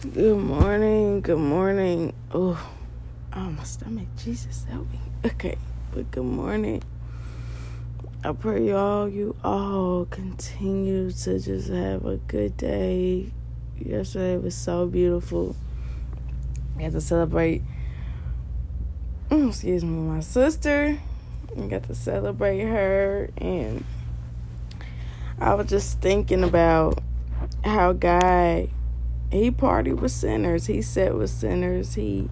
[0.00, 1.22] Good morning.
[1.22, 2.12] Good morning.
[2.32, 2.70] Oh,
[3.32, 4.06] oh, my stomach.
[4.16, 5.00] Jesus, help me.
[5.26, 5.58] Okay,
[5.92, 6.84] but good morning.
[8.22, 13.32] I pray y'all, you all continue to just have a good day.
[13.76, 15.56] Yesterday was so beautiful.
[16.76, 17.62] I got to celebrate,
[19.30, 20.96] mm, excuse me, my sister.
[21.56, 23.84] I got to celebrate her, and
[25.40, 27.02] I was just thinking about
[27.64, 28.70] how God
[29.30, 30.66] he partied with sinners.
[30.66, 31.94] He sat with sinners.
[31.94, 32.30] He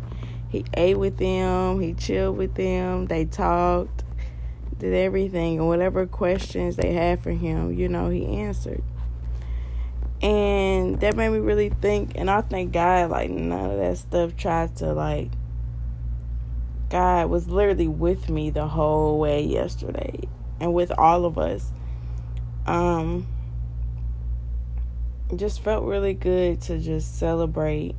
[0.49, 1.81] he ate with them.
[1.81, 3.07] He chilled with them.
[3.07, 4.05] They talked,
[4.79, 8.83] did everything, and whatever questions they had for him, you know, he answered.
[10.23, 12.13] And that made me really think.
[12.15, 15.31] And I thank God, like none of that stuff, tried to like.
[16.89, 20.21] God was literally with me the whole way yesterday,
[20.61, 21.73] and with all of us.
[22.65, 23.27] Um
[25.35, 27.97] just felt really good to just celebrate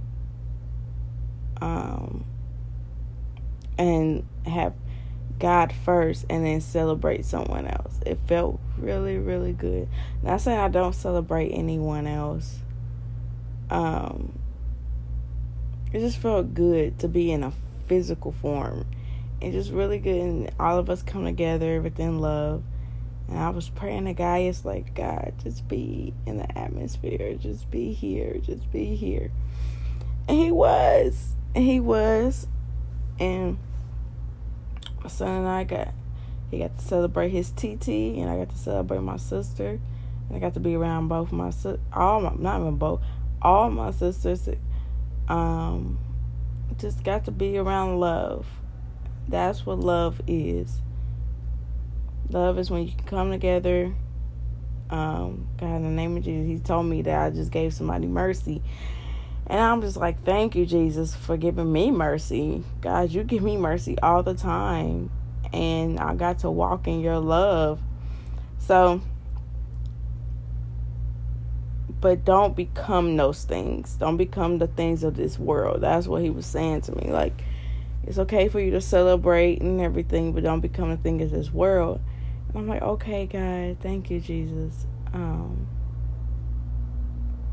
[1.59, 2.23] um,
[3.78, 4.73] and have
[5.39, 8.00] God first and then celebrate someone else.
[8.05, 9.89] It felt really, really good.
[10.23, 12.59] Not saying I don't celebrate anyone else.
[13.70, 14.39] Um,
[15.92, 17.52] it just felt good to be in a
[17.88, 18.86] physical form.
[19.42, 22.64] It just really good and all of us come together within love
[23.30, 27.36] and I was praying to God, it's like, God, just be in the atmosphere.
[27.36, 28.38] Just be here.
[28.42, 29.31] Just be here.
[30.30, 31.36] And he was.
[31.53, 32.48] And he was.
[33.20, 33.58] And
[35.03, 35.89] my son and I got,
[36.50, 39.80] he got to celebrate his TT, and I got to celebrate my sister.
[40.30, 41.52] And I got to be around both my,
[41.92, 43.02] all my, not even both,
[43.42, 44.48] all my sisters.
[45.28, 46.00] Um,
[46.78, 48.48] just got to be around love.
[49.28, 50.81] That's what love is
[52.30, 53.94] Love is when you can come together.
[54.89, 58.08] Um, God, in the name of Jesus, He told me that I just gave somebody
[58.08, 58.61] mercy.
[59.47, 62.64] And I'm just like, thank you, Jesus, for giving me mercy.
[62.81, 65.09] God, you give me mercy all the time.
[65.53, 67.80] And I got to walk in your love.
[68.59, 69.02] So,
[72.02, 73.95] but don't become those things.
[73.95, 75.80] Don't become the things of this world.
[75.80, 77.09] That's what he was saying to me.
[77.09, 77.42] Like,
[78.05, 81.52] it's okay for you to celebrate and everything, but don't become a thing of this
[81.52, 82.02] world.
[82.58, 84.88] I'm like, okay, God, thank you, Jesus.
[85.14, 85.68] Um,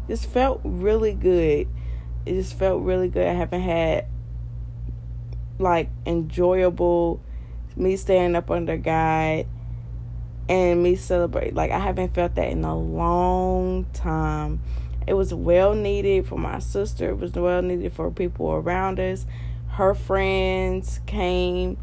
[0.09, 1.69] just felt really good.
[2.25, 3.27] It just felt really good.
[3.27, 4.07] I haven't had
[5.59, 7.23] like enjoyable
[7.77, 9.47] me standing up under God
[10.49, 11.55] and me celebrate.
[11.55, 14.63] Like I haven't felt that in a long time.
[15.07, 17.11] It was well needed for my sister.
[17.11, 19.27] It was well needed for people around us.
[19.69, 21.77] Her friends came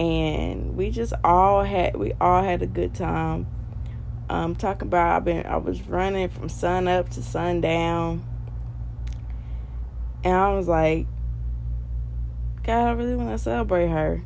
[0.00, 3.46] and we just all had we all had a good time.
[4.30, 8.24] Um, talking about I've been I was running from sun up to sundown,
[10.24, 11.06] and I was like,
[12.62, 14.22] God, I really want to celebrate her.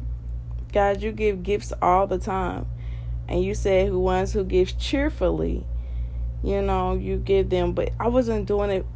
[0.72, 2.66] God, you give gifts all the time,
[3.26, 5.66] and you said who ones who gives cheerfully,
[6.44, 7.72] you know, you give them.
[7.72, 8.86] But I wasn't doing it.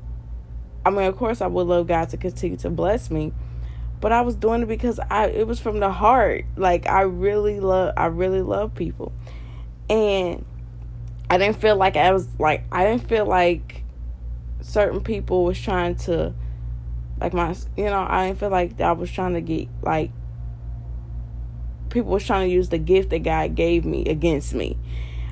[0.87, 3.33] I mean, of course, I would love God to continue to bless me
[4.01, 6.45] but I was doing it because I it was from the heart.
[6.57, 9.13] Like I really love I really love people.
[9.91, 10.45] And
[11.31, 13.83] I didn't feel like I was like I didn't feel like
[14.61, 16.35] certain people was trying to
[17.21, 20.11] like my you know, I didn't feel like I was trying to get like
[21.91, 24.79] people was trying to use the gift that God gave me against me.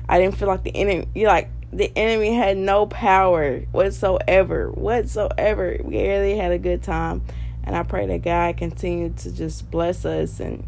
[0.09, 4.71] I didn't feel like the enemy like the enemy had no power whatsoever.
[4.71, 5.77] Whatsoever.
[5.83, 7.23] We really had a good time
[7.67, 10.65] and I pray that God continue to just bless us and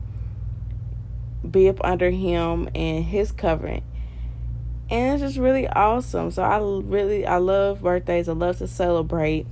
[1.50, 3.86] be up under Him and His covering.
[4.90, 6.30] And it's just really awesome.
[6.30, 8.28] So I really I love birthdays.
[8.28, 9.48] I love to celebrate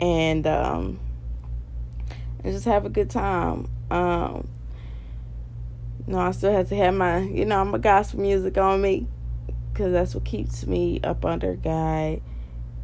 [0.00, 0.98] and um
[2.42, 3.68] and just have a good time.
[3.88, 4.48] Um
[6.12, 9.06] I still have to have my, you know, my gospel music on me
[9.72, 12.20] because that's what keeps me up under God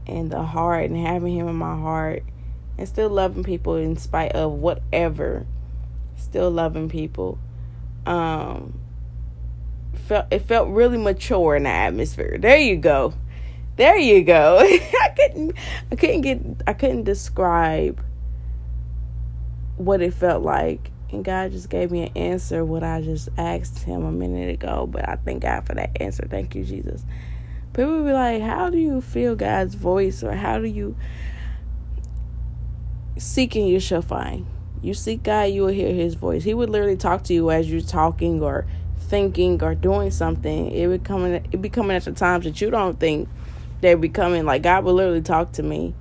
[0.06, 2.22] and the heart and having Him in my heart
[2.78, 5.46] and still loving people in spite of whatever.
[6.16, 7.38] Still loving people.
[8.06, 8.80] Um
[9.94, 12.38] felt it felt really mature in the atmosphere.
[12.38, 13.12] There you go.
[13.76, 14.58] There you go.
[14.62, 15.54] I couldn't
[15.92, 18.02] I couldn't get I couldn't describe
[19.76, 20.90] what it felt like.
[21.10, 24.86] And God just gave me an answer what I just asked him a minute ago.
[24.86, 26.26] But I thank God for that answer.
[26.28, 27.02] Thank you, Jesus.
[27.72, 30.22] People be like, How do you feel God's voice?
[30.22, 30.96] Or how do you
[33.19, 34.47] seeking you shall find.
[34.82, 36.44] You seek God, you will hear his voice.
[36.44, 38.67] He would literally talk to you as you're talking or
[38.99, 40.70] thinking or doing something.
[40.70, 43.29] It would come in, it be coming at the times that you don't think
[43.81, 45.94] they're becoming like God will literally talk to me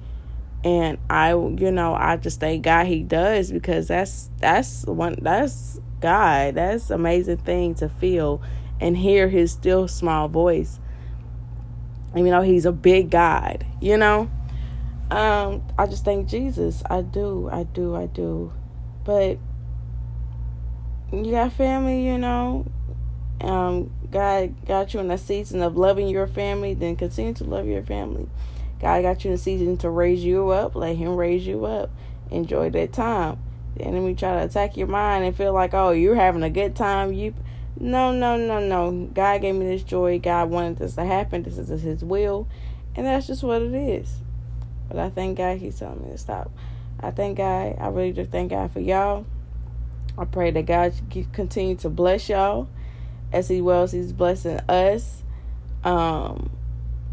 [0.64, 5.80] And I, you know, I just thank God He does because that's that's one that's
[6.02, 6.56] God.
[6.56, 8.42] That's amazing thing to feel
[8.82, 10.80] and hear His still small voice.
[12.16, 14.30] Even though He's a big God, you know.
[15.10, 16.84] Um, I just thank Jesus.
[16.90, 18.52] I do, I do, I do.
[19.06, 19.38] But
[21.12, 22.66] you got family, you know.
[23.40, 27.68] Um, God got you in a season of loving your family, then continue to love
[27.68, 28.28] your family.
[28.80, 31.90] God got you in a season to raise you up, let Him raise you up.
[32.30, 33.40] Enjoy that time.
[33.76, 36.76] The enemy try to attack your mind and feel like, oh, you're having a good
[36.76, 37.14] time.
[37.14, 37.34] You,
[37.80, 39.10] no, no, no, no.
[39.14, 40.20] God gave me this joy.
[40.20, 41.44] God wanted this to happen.
[41.44, 42.48] This is His will,
[42.96, 44.18] and that's just what it is.
[44.88, 46.52] But I thank God He's telling me to stop.
[47.00, 47.76] I thank God.
[47.80, 49.26] I really just thank God for y'all.
[50.18, 50.94] I pray that God
[51.32, 52.68] continue to bless y'all
[53.32, 55.24] as He well as He's blessing us.
[55.84, 56.50] Um,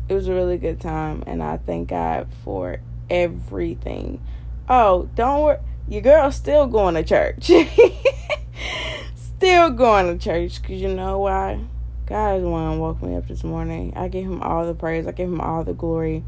[0.08, 2.80] it was a really good time, and I thank God for
[3.10, 4.22] everything.
[4.68, 7.50] Oh, don't worry, your girl's still going to church.
[9.14, 11.60] still going to church because you know why?
[12.06, 13.92] God is the one woke me up this morning.
[13.96, 15.06] I give Him all the praise.
[15.06, 16.22] I give Him all the glory.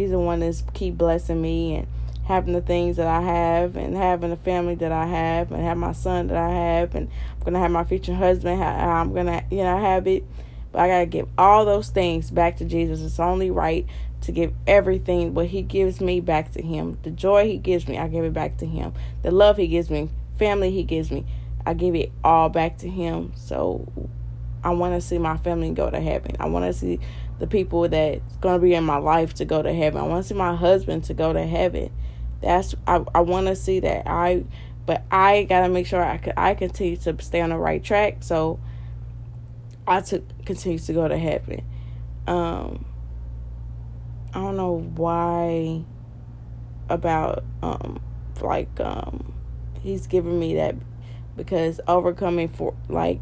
[0.00, 1.86] He's the one that's keep blessing me and
[2.24, 5.76] having the things that I have and having the family that I have and have
[5.76, 8.64] my son that I have and I'm gonna have my future husband.
[8.64, 10.24] I'm gonna you know have it,
[10.72, 13.02] but I gotta give all those things back to Jesus.
[13.02, 13.84] It's only right
[14.22, 16.98] to give everything what He gives me back to Him.
[17.02, 18.94] The joy He gives me, I give it back to Him.
[19.22, 20.08] The love He gives me,
[20.38, 21.26] family He gives me,
[21.66, 23.32] I give it all back to Him.
[23.36, 23.86] So
[24.64, 26.36] I want to see my family go to heaven.
[26.40, 27.00] I want to see
[27.40, 30.00] the people that's going to be in my life to go to heaven.
[30.00, 31.90] I want to see my husband to go to heaven.
[32.42, 34.06] That's I I want to see that.
[34.06, 34.44] I
[34.86, 38.18] but I got to make sure I I continue to stay on the right track
[38.20, 38.60] so
[39.86, 41.64] I to continue to go to heaven.
[42.26, 42.84] Um
[44.34, 45.82] I don't know why
[46.90, 48.00] about um
[48.42, 49.32] like um
[49.80, 50.74] he's giving me that
[51.36, 53.20] because overcoming for like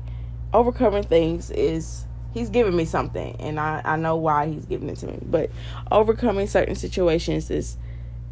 [0.53, 4.96] overcoming things is he's giving me something and I, I know why he's giving it
[4.98, 5.19] to me.
[5.22, 5.50] But
[5.90, 7.76] overcoming certain situations is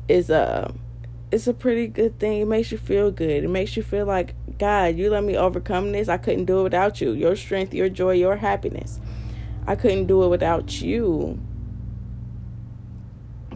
[0.09, 0.73] is a
[1.33, 2.41] it's a pretty good thing.
[2.41, 3.43] It makes you feel good.
[3.43, 6.09] It makes you feel like god you let me overcome this.
[6.09, 7.13] I couldn't do it without you.
[7.13, 9.01] Your strength your joy your happiness.
[9.67, 11.41] I couldn't do it without you.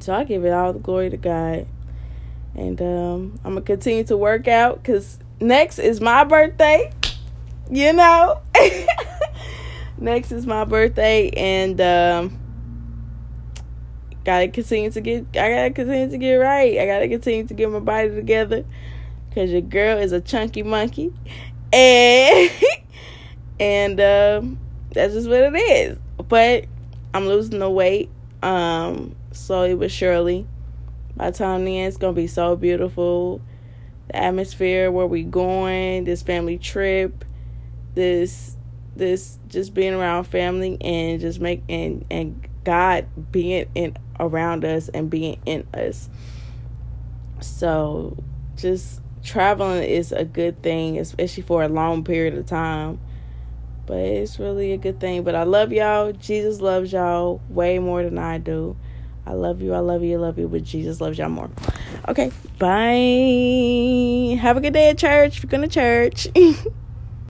[0.00, 1.66] So i give it all the glory to god.
[2.54, 6.92] And um, i'm gonna continue to work out because next is my birthday
[7.70, 8.40] you know
[10.00, 12.38] next is my birthday and um
[14.24, 16.78] gotta continue to get I gotta continue to get right.
[16.78, 18.64] I gotta continue to get my body together.
[19.34, 21.12] Cause your girl is a chunky monkey.
[21.72, 22.50] And
[23.60, 24.58] and um
[24.92, 25.98] that's just what it is.
[26.28, 26.66] But
[27.14, 28.10] I'm losing the weight.
[28.42, 30.46] Um slowly but surely.
[31.16, 33.40] By the time the end it's gonna be so beautiful.
[34.08, 37.24] The atmosphere where we going, this family trip,
[37.94, 38.56] this
[38.96, 44.88] this just being around family and just make and and God being in around us
[44.88, 46.08] and being in us.
[47.40, 48.16] So
[48.56, 53.00] just traveling is a good thing, especially for a long period of time.
[53.86, 55.24] But it's really a good thing.
[55.24, 56.12] But I love y'all.
[56.12, 58.76] Jesus loves y'all way more than I do.
[59.26, 59.74] I love you.
[59.74, 60.14] I love you.
[60.14, 60.48] I love you.
[60.48, 61.50] But Jesus loves y'all more.
[62.06, 62.30] Okay.
[62.58, 64.36] Bye.
[64.40, 65.38] Have a good day at church.
[65.38, 66.28] If you're going to church.